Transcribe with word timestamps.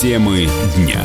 Темы 0.00 0.48
дня. 0.78 1.04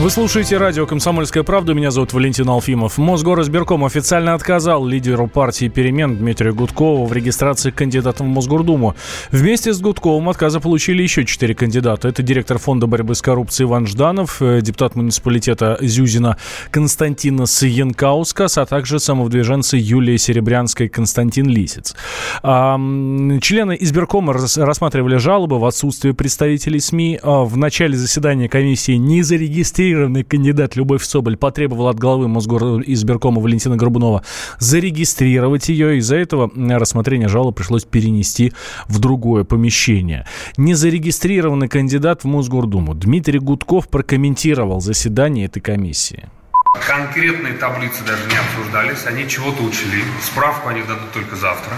Вы 0.00 0.10
слушаете 0.10 0.58
радио 0.58 0.86
«Комсомольская 0.86 1.42
правда». 1.42 1.74
Меня 1.74 1.90
зовут 1.90 2.12
Валентин 2.12 2.48
Алфимов. 2.48 2.98
Мосгоризбирком 2.98 3.84
официально 3.84 4.34
отказал 4.34 4.86
лидеру 4.86 5.26
партии 5.26 5.66
«Перемен» 5.66 6.16
Дмитрию 6.16 6.54
Гудкову 6.54 7.04
в 7.04 7.12
регистрации 7.12 7.72
кандидатом 7.72 8.28
в 8.28 8.30
Мосгордуму. 8.30 8.94
Вместе 9.32 9.72
с 9.72 9.80
Гудковым 9.80 10.28
отказа 10.28 10.60
получили 10.60 11.02
еще 11.02 11.24
четыре 11.24 11.56
кандидата. 11.56 12.06
Это 12.06 12.22
директор 12.22 12.58
фонда 12.58 12.86
борьбы 12.86 13.16
с 13.16 13.22
коррупцией 13.22 13.66
Иван 13.66 13.88
Жданов, 13.88 14.40
э, 14.40 14.60
депутат 14.62 14.94
муниципалитета 14.94 15.78
Зюзина 15.80 16.36
Константинос 16.70 17.62
Янкаускас, 17.62 18.56
а 18.56 18.66
также 18.66 19.00
самовдвиженцы 19.00 19.78
Юлия 19.78 20.16
Серебрянская 20.16 20.86
и 20.86 20.90
Константин 20.90 21.48
Лисец. 21.48 21.96
Члены 22.44 23.76
избиркома 23.80 24.32
рассматривали 24.32 25.16
жалобы 25.16 25.58
в 25.58 25.64
отсутствие 25.64 26.14
представителей 26.14 26.78
СМИ. 26.78 27.18
А 27.20 27.42
в 27.42 27.56
начале 27.56 27.96
заседания 27.96 28.48
комиссии 28.48 28.92
не 28.92 29.22
зарегистрировали 29.22 29.87
зарегистрированный 29.88 30.24
кандидат 30.24 30.76
Любовь 30.76 31.02
Соболь 31.02 31.36
потребовал 31.36 31.88
от 31.88 31.98
главы 31.98 32.28
Мосгоризбиркома 32.28 33.40
Валентина 33.40 33.76
Горбунова 33.76 34.22
зарегистрировать 34.58 35.68
ее. 35.68 35.98
Из-за 35.98 36.16
этого 36.16 36.50
рассмотрение 36.54 37.28
жалобы 37.28 37.54
пришлось 37.54 37.84
перенести 37.84 38.52
в 38.86 38.98
другое 38.98 39.44
помещение. 39.44 40.26
Незарегистрированный 40.56 41.68
кандидат 41.68 42.24
в 42.24 42.26
Мосгордуму 42.26 42.94
Дмитрий 42.94 43.38
Гудков 43.38 43.88
прокомментировал 43.88 44.80
заседание 44.80 45.46
этой 45.46 45.60
комиссии. 45.60 46.28
Конкретные 46.86 47.54
таблицы 47.54 48.04
даже 48.06 48.22
не 48.28 48.36
обсуждались, 48.36 49.06
они 49.06 49.26
чего-то 49.28 49.62
учли. 49.62 50.02
Справку 50.22 50.68
они 50.68 50.82
дадут 50.82 51.10
только 51.14 51.34
завтра. 51.36 51.72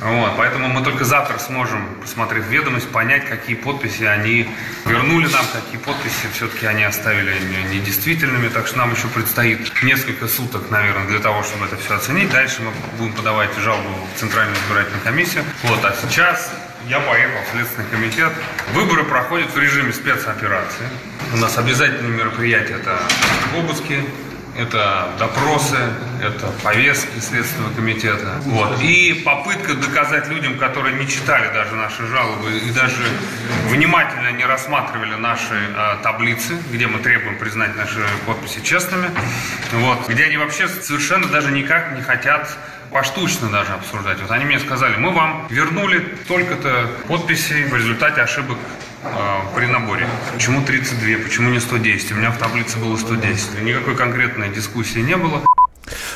Вот, 0.00 0.36
поэтому 0.36 0.68
мы 0.68 0.82
только 0.82 1.04
завтра 1.04 1.38
сможем, 1.38 1.86
посмотреть 2.02 2.44
ведомость, 2.44 2.88
понять, 2.90 3.26
какие 3.26 3.56
подписи 3.56 4.04
они 4.04 4.48
вернули 4.84 5.26
нам, 5.28 5.44
какие 5.52 5.80
подписи 5.80 6.28
все-таки 6.34 6.66
они 6.66 6.84
оставили 6.84 7.34
недействительными. 7.72 8.48
Так 8.48 8.66
что 8.66 8.78
нам 8.78 8.92
еще 8.92 9.08
предстоит 9.08 9.72
несколько 9.82 10.28
суток, 10.28 10.70
наверное, 10.70 11.06
для 11.06 11.18
того, 11.18 11.42
чтобы 11.42 11.64
это 11.66 11.76
все 11.76 11.96
оценить. 11.96 12.30
Дальше 12.30 12.62
мы 12.62 12.72
будем 12.98 13.14
подавать 13.14 13.50
жалобу 13.58 13.88
в 14.14 14.18
Центральную 14.18 14.56
избирательную 14.58 15.02
комиссию. 15.02 15.44
Вот, 15.62 15.82
а 15.84 15.94
сейчас 16.02 16.52
я 16.88 17.00
поехал 17.00 17.38
в 17.48 17.52
Следственный 17.52 17.88
комитет. 17.90 18.32
Выборы 18.74 19.02
проходят 19.04 19.50
в 19.52 19.58
режиме 19.58 19.92
спецоперации. 19.92 20.86
У 21.32 21.36
нас 21.38 21.56
обязательные 21.56 22.12
мероприятия– 22.12 22.74
это 22.80 23.00
обыски, 23.56 24.04
это 24.58 25.08
допросы, 25.18 25.76
это 26.22 26.46
повестки 26.62 27.18
Следственного 27.20 27.72
комитета. 27.74 28.36
Вот. 28.40 28.80
И 28.80 29.22
попытка 29.24 29.74
доказать 29.74 30.28
людям, 30.28 30.58
которые 30.58 30.96
не 30.96 31.08
читали 31.08 31.52
даже 31.52 31.74
наши 31.74 32.06
жалобы 32.06 32.58
и 32.58 32.70
даже 32.70 33.02
внимательно 33.68 34.32
не 34.32 34.44
рассматривали 34.44 35.14
наши 35.14 35.54
э, 35.54 35.96
таблицы, 36.02 36.56
где 36.72 36.86
мы 36.86 36.98
требуем 37.00 37.38
признать 37.38 37.76
наши 37.76 38.04
подписи 38.26 38.60
честными, 38.62 39.10
вот, 39.72 40.08
где 40.08 40.24
они 40.24 40.36
вообще 40.36 40.68
совершенно 40.68 41.26
даже 41.26 41.50
никак 41.50 41.94
не 41.94 42.02
хотят 42.02 42.48
поштучно 42.90 43.50
даже 43.50 43.72
обсуждать. 43.72 44.20
Вот 44.20 44.30
они 44.30 44.44
мне 44.44 44.58
сказали, 44.58 44.96
мы 44.96 45.12
вам 45.12 45.46
вернули 45.50 45.98
только-то 46.28 46.90
подписи 47.08 47.64
в 47.64 47.74
результате 47.74 48.22
ошибок 48.22 48.58
при 49.54 49.66
наборе. 49.66 50.08
Почему 50.34 50.62
32, 50.62 51.24
почему 51.24 51.50
не 51.50 51.60
110? 51.60 52.12
У 52.12 52.14
меня 52.16 52.30
в 52.30 52.38
таблице 52.38 52.78
было 52.78 52.96
110. 52.96 53.62
Никакой 53.62 53.96
конкретной 53.96 54.50
дискуссии 54.50 55.00
не 55.00 55.16
было. 55.16 55.45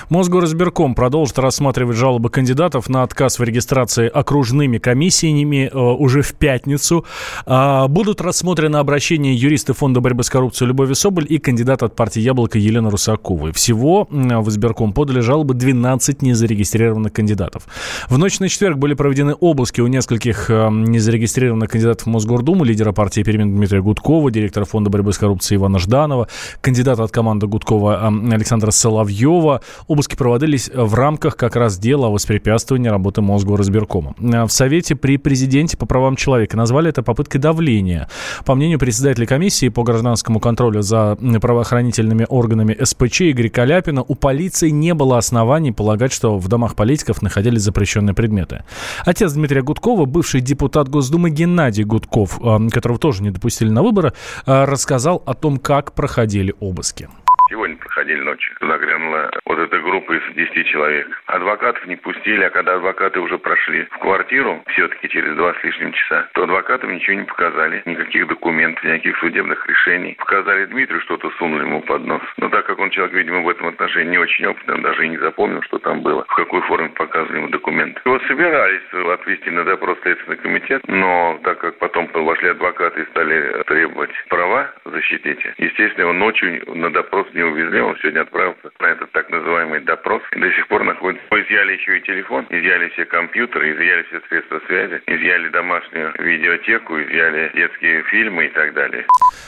Мосгоризбирком 0.08 0.94
продолжит 0.94 1.38
рассматривать 1.38 1.96
жалобы 1.96 2.30
кандидатов 2.30 2.88
на 2.88 3.02
отказ 3.02 3.38
в 3.38 3.42
регистрации 3.42 4.08
окружными 4.08 4.78
комиссиями 4.78 5.70
э, 5.72 5.78
уже 5.78 6.22
в 6.22 6.34
пятницу. 6.34 7.04
Э, 7.46 7.86
будут 7.88 8.20
рассмотрены 8.20 8.76
обращения 8.76 9.34
юриста 9.34 9.74
Фонда 9.74 10.00
борьбы 10.00 10.25
с 10.25 10.30
коррупцией 10.30 10.69
Любови 10.69 10.94
Соболь 10.94 11.26
и 11.28 11.38
кандидата 11.38 11.86
от 11.86 11.97
партии 11.97 12.20
«Яблоко» 12.20 12.59
Елены 12.59 12.91
Русаковой. 12.91 13.53
Всего 13.53 14.06
в 14.10 14.48
избирком 14.48 14.92
подали 14.92 15.20
жалобы 15.20 15.54
12 15.54 16.22
незарегистрированных 16.22 17.12
кандидатов. 17.12 17.64
В 18.09 18.19
ночь 18.19 18.41
на 18.41 18.48
четверг 18.48 18.78
были 18.78 18.94
проведены 18.94 19.34
обыски 19.34 19.80
у 19.80 19.86
нескольких 19.86 20.50
э, 20.50 20.69
незарегистрированных 20.70 21.70
кандидатов 21.70 22.06
в 22.06 22.10
Мосгордуму, 22.10 22.64
лидера 22.64 22.92
партии 22.92 23.22
«Перемен» 23.22 23.54
Дмитрия 23.54 23.82
Гудкова, 23.82 24.30
директора 24.30 24.64
Фонда 24.64 24.91
борьбы 24.91 25.12
с 25.12 25.19
коррупцией 25.19 25.59
Ивана 25.59 25.78
Жданова, 25.78 26.28
кандидата 26.60 27.04
от 27.04 27.10
команды 27.10 27.47
Гудкова 27.47 28.10
э, 28.10 28.34
Александра 28.34 28.70
Соловьева. 28.70 29.59
Обыски 29.87 30.16
проводились 30.16 30.71
в 30.72 30.94
рамках 30.94 31.37
как 31.37 31.56
раз 31.56 31.78
дела 31.78 32.09
о 32.09 32.10
воспрепятствовании 32.10 32.88
работы 32.88 33.21
Мосгоризбиркома. 33.21 34.15
В 34.19 34.48
Совете 34.48 34.97
при 34.97 35.16
президенте 35.16 35.76
по 35.76 35.87
правам 35.87 36.16
человека 36.16 36.56
назвали 36.56 36.91
это 36.91 37.03
попыткой 37.03 37.41
давления. 37.41 38.09
По 38.44 38.54
мнению 38.54 38.78
председателя 38.78 39.26
комиссии 39.26 39.69
по 39.69 39.82
гражданскому 39.82 40.41
контролю 40.41 40.82
за 40.82 41.16
правоохранительными 41.41 42.26
органами 42.28 42.76
СПЧ 42.82 43.22
Игоря 43.22 43.48
Каляпина, 43.48 44.03
у 44.03 44.15
полиции 44.15 44.71
не 44.71 44.94
было 44.94 45.19
оснований 45.19 45.72
полагать, 45.72 46.12
что 46.12 46.38
в 46.38 46.48
домах 46.48 46.75
политиков 46.75 47.22
находились 47.22 47.62
запрещенные 47.62 48.15
предметы. 48.15 48.65
Отец 49.04 49.32
Дмитрия 49.32 49.62
Гудкова, 49.62 50.04
бывший 50.04 50.41
депутат 50.41 50.88
Госдумы 50.88 51.31
Геннадий 51.31 51.84
Гудков, 51.84 52.41
э, 52.41 52.69
которого 52.71 52.98
тоже 52.98 53.22
не 53.22 53.31
допустили 53.31 53.71
на 53.71 53.82
выборы, 53.82 54.12
э, 54.47 54.65
рассказал 54.65 55.22
о 55.27 55.34
том, 55.34 55.59
как 55.59 55.92
проходили 55.92 56.54
обыски. 56.60 57.09
Сегодня 57.48 57.77
проходили 58.10 58.21
ночью. 58.21 58.54
Туда 58.59 58.78
грянула 58.78 59.31
вот 59.44 59.59
эта 59.59 59.78
группа 59.78 60.12
из 60.12 60.34
10 60.34 60.66
человек. 60.66 61.22
Адвокатов 61.26 61.87
не 61.87 61.97
пустили, 61.97 62.44
а 62.44 62.50
когда 62.50 62.75
адвокаты 62.75 63.21
уже 63.21 63.38
прошли 63.38 63.84
в 63.91 63.98
квартиру, 63.98 64.62
все-таки 64.69 65.09
через 65.09 65.34
два 65.37 65.54
с 65.54 65.65
лишним 65.65 65.93
часа, 65.93 66.28
то 66.34 66.44
адвокатам 66.44 66.94
ничего 66.94 67.16
не 67.16 67.25
показали. 67.25 67.82
Никаких 67.87 68.26
документов, 68.26 68.84
никаких 68.84 69.16
судебных 69.19 69.66
решений. 69.66 70.16
Показали 70.19 70.66
Дмитрию, 70.66 71.00
что-то 71.03 71.31
сунули 71.38 71.62
ему 71.62 71.82
под 71.82 72.04
нос. 72.06 72.22
Но 72.38 72.48
так 72.48 72.66
как 72.66 72.78
он 72.78 72.91
человек, 72.91 73.15
видимо, 73.15 73.41
в 73.41 73.48
этом 73.48 73.69
отношении 73.69 74.10
не 74.10 74.19
очень 74.19 74.47
опытный, 74.47 74.81
даже 74.81 75.06
и 75.06 75.09
не 75.09 75.19
запомнил, 75.19 75.62
что 75.62 75.78
там 75.78 76.03
было, 76.03 76.25
в 76.25 76.34
какой 76.34 76.60
форме 76.62 76.88
показывали 76.91 77.38
ему 77.38 77.48
документы. 77.48 78.00
Вот 78.04 78.22
собирались 78.27 78.82
отвести 78.92 79.50
на 79.50 79.65
допрос 79.65 79.98
Следственный 80.03 80.37
комитет, 80.37 80.82
но 80.87 81.38
так 81.44 81.59
как 81.59 81.78
потом 81.78 82.09
вошли 82.12 82.48
адвокаты 82.48 83.03
и 83.03 83.06
стали 83.06 83.62
требовать 83.65 84.10
права 84.28 84.72
защитить, 84.84 85.41
естественно, 85.59 86.03
его 86.03 86.12
ночью 86.12 86.62
на 86.75 86.91
допрос 86.91 87.27
не 87.34 87.42
увезли, 87.42 87.81
он 87.81 87.97
сегодня 88.03 88.22
отправился 88.22 88.69
на 88.81 88.87
этот 88.87 89.12
так 89.12 89.31
называемый 89.31 89.81
допрос. 89.81 90.22
И 90.34 90.41
до 90.41 90.50
сих 90.53 90.66
пор 90.69 90.84
находится. 90.84 91.25
Изъяли 91.31 91.72
еще 91.72 91.99
и 91.99 92.03
телефон, 92.03 92.47
изъяли 92.50 92.88
все 92.91 93.05
компьютеры, 93.05 93.72
изъяли 93.72 94.03
все 94.09 94.21
средства 94.28 94.61
связи, 94.66 95.00
изъяли 95.06 95.49
домашнюю 95.50 96.12
видеотеку, 96.19 96.99
изъяли 96.99 97.50
детские 97.55 98.03
фильмы 98.10 98.47
и 98.47 98.50
так 98.50 98.75
далее. 98.75 99.06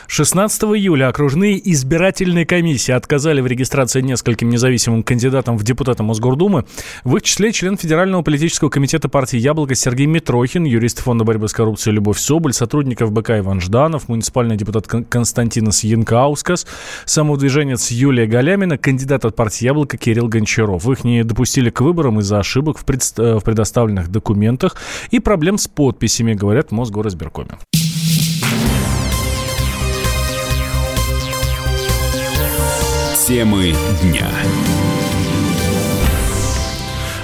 16 0.09 0.63
июля 0.63 1.09
окружные 1.09 1.59
избирательные 1.73 2.47
комиссии 2.47 2.93
отказали 2.93 3.41
в 3.41 3.47
регистрации 3.47 4.01
нескольким 4.01 4.49
независимым 4.49 5.03
кандидатам 5.03 5.57
в 5.57 5.65
депутаты 5.65 6.03
Мосгордумы. 6.03 6.65
В 7.05 7.17
их 7.17 7.23
числе 7.23 7.53
член 7.53 7.77
Федерального 7.77 8.23
политического 8.23 8.69
комитета 8.69 9.09
партии 9.09 9.39
«Яблоко» 9.39 9.75
Сергей 9.75 10.07
Митрохин, 10.07 10.65
юрист 10.65 11.01
Фонда 11.03 11.25
борьбы 11.25 11.49
с 11.49 11.53
коррупцией 11.53 11.95
Любовь 11.95 12.19
Соболь, 12.19 12.53
сотрудников 12.53 13.13
БК 13.13 13.39
Иван 13.39 13.61
Жданов, 13.61 14.09
муниципальный 14.09 14.57
депутат 14.57 14.87
Константинос 14.87 15.85
Янкаускас, 15.85 16.67
самоудвиженец 17.07 17.73
Немец 17.73 17.91
Юлия 17.91 18.27
Галямина, 18.43 18.77
кандидат 18.77 19.25
от 19.25 19.37
партии 19.37 19.67
«Яблоко» 19.67 19.97
Кирилл 19.97 20.27
Гончаров. 20.27 20.89
Их 20.89 21.05
не 21.05 21.23
допустили 21.23 21.71
к 21.71 21.81
выборам 21.81 22.19
из-за 22.19 22.41
ошибок 22.41 22.77
в, 22.77 22.85
пред... 22.85 23.01
Э, 23.17 23.37
в 23.37 23.45
предоставленных 23.45 24.09
документах 24.09 24.75
и 25.13 25.21
проблем 25.21 25.59
с 25.59 25.69
подписями, 25.69 26.35
говорят 26.35 26.71
в 26.71 26.73
Мосгоризбиркоме. 26.73 27.51
Темы 33.29 33.75
дня. 34.03 34.27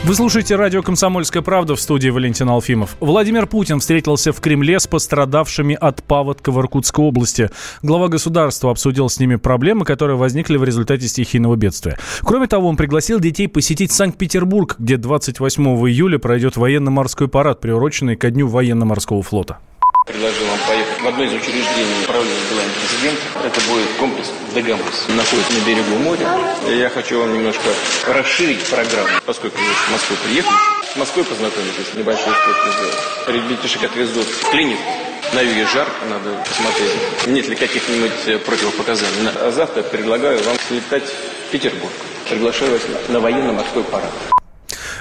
Вы 0.09 0.15
слушаете 0.15 0.57
радио 0.57 0.83
«Комсомольская 0.83 1.43
правда» 1.43 1.77
в 1.77 1.81
студии 1.83 2.09
Валентин 2.09 2.49
Алфимов. 2.49 2.97
Владимир 2.99 3.47
Путин 3.47 3.79
встретился 3.79 4.33
в 4.33 4.41
Кремле 4.41 4.81
с 4.81 4.87
пострадавшими 4.87 5.77
от 5.79 6.03
паводка 6.03 6.51
в 6.51 6.59
Иркутской 6.59 7.05
области. 7.05 7.51
Глава 7.83 8.09
государства 8.09 8.71
обсудил 8.71 9.11
с 9.11 9.21
ними 9.21 9.37
проблемы, 9.37 9.85
которые 9.85 10.17
возникли 10.17 10.57
в 10.57 10.65
результате 10.65 11.07
стихийного 11.09 11.57
бедствия. 11.57 11.99
Кроме 12.23 12.47
того, 12.47 12.69
он 12.69 12.79
пригласил 12.79 13.21
детей 13.21 13.49
посетить 13.49 13.93
Санкт-Петербург, 13.93 14.77
где 14.79 14.97
28 14.97 15.63
июля 15.87 16.19
пройдет 16.19 16.57
военно-морской 16.57 17.29
парад, 17.29 17.61
приуроченный 17.61 18.17
ко 18.17 18.31
Дню 18.31 18.49
военно-морского 18.49 19.23
флота 19.23 19.59
предложил 20.09 20.47
вам 20.47 20.59
поехать 20.67 21.01
в 21.01 21.07
одно 21.07 21.25
из 21.25 21.33
учреждений 21.35 22.03
управления 22.03 22.41
делами 22.51 22.71
президента. 22.81 23.23
Это 23.45 23.61
будет 23.69 23.89
комплекс 24.01 24.29
Дагомыс. 24.55 25.09
Находится 25.09 25.53
на 25.53 25.67
берегу 25.67 25.97
моря. 25.99 26.27
Я 26.67 26.89
хочу 26.89 27.21
вам 27.21 27.35
немножко 27.35 27.69
расширить 28.07 28.65
программу, 28.65 29.11
поскольку 29.27 29.59
вы 29.59 29.65
в 29.65 29.93
Москву 29.93 30.17
приехали. 30.25 30.57
С 30.93 30.97
Москвой 30.97 31.25
познакомитесь, 31.27 31.95
небольшой 31.95 32.33
экскурсию 32.33 32.73
сделать. 32.73 32.97
Ребятишек 33.29 33.85
отвезут 33.85 34.27
в 34.27 34.51
клинику. 34.51 34.83
На 35.35 35.43
юге 35.43 35.67
жарко, 35.67 36.07
надо 36.09 36.43
посмотреть, 36.49 36.91
нет 37.27 37.47
ли 37.49 37.55
каких-нибудь 37.55 38.45
противопоказаний. 38.47 39.29
А 39.43 39.53
завтра 39.55 39.83
предлагаю 39.83 40.43
вам 40.43 40.57
слетать 40.67 41.05
в 41.05 41.51
Петербург. 41.51 41.93
Приглашаю 42.31 42.73
вас 42.73 42.81
на 43.09 43.21
военно-морской 43.21 43.85
парад. 43.85 44.38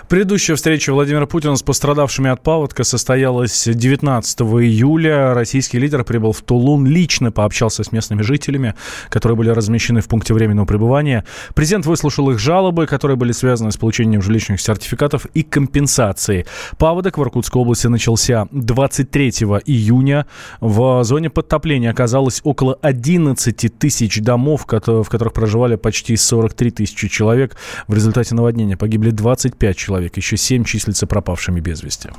Предыдущая 0.09 0.55
встреча 0.55 0.93
Владимира 0.93 1.25
Путина 1.25 1.57
с 1.57 1.63
пострадавшими 1.63 2.29
от 2.29 2.41
паводка 2.41 2.85
состоялась 2.85 3.67
19 3.67 4.39
июля. 4.39 5.33
Российский 5.33 5.79
лидер 5.79 6.05
прибыл 6.05 6.31
в 6.31 6.41
Тулун, 6.43 6.85
лично 6.85 7.33
пообщался 7.33 7.83
с 7.83 7.91
местными 7.91 8.21
жителями, 8.21 8.73
которые 9.09 9.35
были 9.35 9.49
размещены 9.49 9.99
в 9.99 10.07
пункте 10.07 10.33
временного 10.33 10.65
пребывания. 10.65 11.25
Президент 11.55 11.85
выслушал 11.85 12.29
их 12.29 12.39
жалобы, 12.39 12.85
которые 12.85 13.17
были 13.17 13.33
связаны 13.33 13.73
с 13.73 13.75
получением 13.75 14.21
жилищных 14.21 14.61
сертификатов 14.61 15.25
и 15.33 15.43
компенсацией. 15.43 16.45
Паводок 16.77 17.17
в 17.17 17.21
Иркутской 17.23 17.61
области 17.61 17.87
начался 17.87 18.47
23 18.51 19.29
июня. 19.65 20.25
В 20.61 21.03
зоне 21.03 21.29
подтопления 21.29 21.91
оказалось 21.91 22.39
около 22.45 22.79
11 22.81 23.77
тысяч 23.77 24.21
домов, 24.21 24.61
в 24.61 24.65
которых 24.67 25.33
проживали 25.33 25.75
почти 25.75 26.15
43 26.15 26.71
тысячи 26.71 27.09
человек. 27.09 27.57
В 27.89 27.93
результате 27.93 28.35
наводнения 28.35 28.77
погибли 28.77 29.09
25 29.09 29.75
человек, 29.75 29.96
еще 30.17 30.37
7 30.37 30.63
числятся 30.63 31.07
пропавшими 31.07 31.59
без 31.59 31.81
вести. 31.83 32.09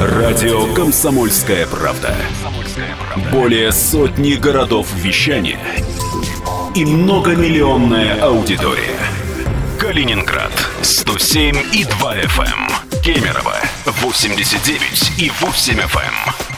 Радио 0.00 0.72
«Комсомольская 0.74 1.66
правда». 1.66 2.14
Более 3.32 3.72
сотни 3.72 4.34
городов 4.34 4.92
вещания 4.94 5.58
и 6.74 6.84
многомиллионная 6.84 8.22
аудитория. 8.22 8.98
Калининград 9.78 10.52
107 10.82 11.56
и 11.72 11.84
2 11.84 12.16
FM. 12.16 12.44
Эм. 12.44 13.02
Кемерово 13.02 13.56
89 13.86 15.18
и 15.18 15.30
8 15.40 15.74
FM. 15.74 16.57